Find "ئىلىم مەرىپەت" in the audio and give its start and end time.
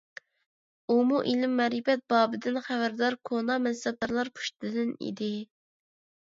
1.31-2.01